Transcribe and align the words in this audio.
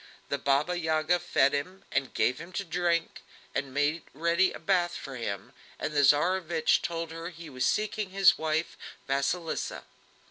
The 0.29 0.39
Baba 0.39 0.79
Yaga 0.79 1.19
fed 1.19 1.53
him 1.53 1.83
and 1.91 2.11
gave 2.15 2.39
him 2.39 2.51
to 2.53 2.63
drink, 2.63 3.21
and 3.53 3.71
made 3.71 4.01
ready 4.15 4.51
a 4.51 4.57
bath 4.57 4.95
for 4.95 5.15
him, 5.15 5.53
and 5.77 5.93
the 5.93 6.01
Tsarevich 6.03 6.81
told 6.81 7.11
her 7.11 7.29
he 7.29 7.51
was 7.51 7.67
seeking 7.67 8.09
his 8.09 8.35
wife, 8.35 8.75
Vasilisa. 9.07 9.83